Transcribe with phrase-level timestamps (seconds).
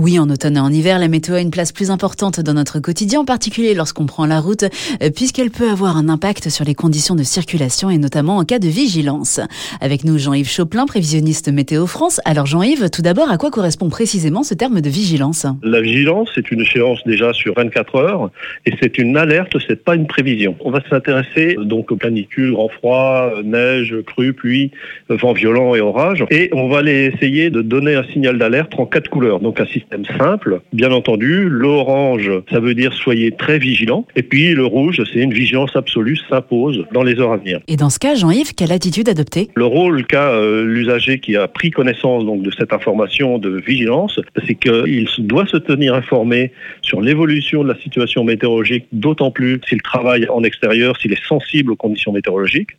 [0.00, 2.78] Oui, en automne et en hiver, la météo a une place plus importante dans notre
[2.78, 4.62] quotidien, en particulier lorsqu'on prend la route,
[5.02, 8.60] euh, puisqu'elle peut avoir un impact sur les conditions de circulation et notamment en cas
[8.60, 9.40] de vigilance.
[9.80, 12.20] Avec nous, Jean-Yves Choplin, prévisionniste Météo France.
[12.24, 15.46] Alors Jean-Yves, tout d'abord, à quoi correspond précisément ce terme de vigilance?
[15.64, 18.30] La vigilance, c'est une échéance déjà sur 24 heures
[18.66, 20.54] et c'est une alerte, c'est pas une prévision.
[20.60, 24.70] On va s'intéresser donc aux canicules, grand froid, neige, crue, pluie,
[25.08, 28.86] vent violent et orage et on va aller essayer de donner un signal d'alerte en
[28.86, 29.40] quatre couleurs.
[29.40, 29.66] Donc un
[30.18, 31.48] simple, bien entendu.
[31.48, 34.06] L'orange, ça veut dire soyez très vigilants.
[34.16, 37.60] Et puis le rouge, c'est une vigilance absolue s'impose dans les heures à venir.
[37.68, 39.48] Et dans ce cas, Jean-Yves, quelle attitude adopter?
[39.54, 44.20] Le rôle qu'a euh, l'usager qui a pris connaissance donc de cette information de vigilance,
[44.46, 46.52] c'est qu'il doit se tenir informé
[46.82, 51.72] sur l'évolution de la situation météorologique, d'autant plus s'il travaille en extérieur, s'il est sensible
[51.72, 52.70] aux conditions météorologiques.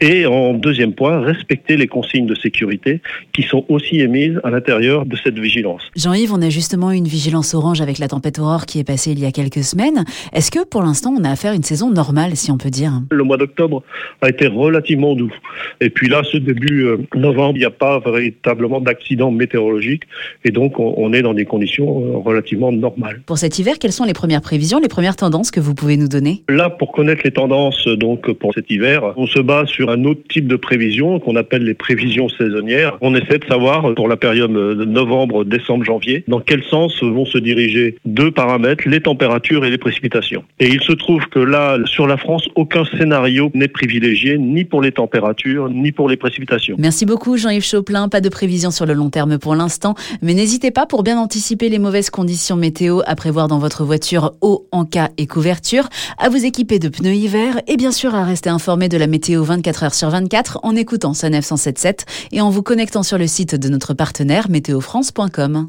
[0.00, 3.00] Et en deuxième point, respecter les consignes de sécurité
[3.32, 5.82] qui sont aussi émises à l'intérieur de cette vigilance.
[5.96, 9.18] Jean-Yves, on a justement une vigilance orange avec la tempête Aurore qui est passée il
[9.20, 10.06] y a quelques semaines.
[10.32, 12.92] Est-ce que pour l'instant on a affaire à une saison normale, si on peut dire?
[13.10, 13.82] Le mois d'octobre
[14.22, 15.34] a été relativement doux.
[15.82, 20.04] Et puis là, ce début euh, novembre, il n'y a pas véritablement d'accident météorologique.
[20.46, 23.20] Et donc on est dans des conditions euh, relativement normales.
[23.26, 26.08] Pour cet hiver, quelles sont les premières prévisions, les premières tendances que vous pouvez nous
[26.08, 26.42] donner?
[26.48, 30.22] Là, pour connaître les tendances donc pour cet hiver, on se base sur un autre
[30.30, 32.96] type de prévision qu'on appelle les prévisions saisonnières.
[33.02, 37.26] On essaie de savoir pour la période de novembre, décembre, janvier, dans quel sens vont
[37.26, 40.44] se diriger deux paramètres, les températures et les précipitations.
[40.60, 44.82] Et il se trouve que là, sur la France, aucun scénario n'est privilégié, ni pour
[44.82, 46.76] les températures, ni pour les précipitations.
[46.78, 48.08] Merci beaucoup Jean-Yves Choplin.
[48.08, 51.68] Pas de prévision sur le long terme pour l'instant, mais n'hésitez pas pour bien anticiper
[51.68, 55.88] les mauvaises conditions météo à prévoir dans votre voiture eau, en cas et couverture,
[56.18, 59.42] à vous équiper de pneus hiver et bien sûr à rester informé de la météo
[59.42, 63.54] 24 heures sur 24 en écoutant sa 977 et en vous connectant sur le site
[63.54, 65.68] de notre partenaire météofrance.com.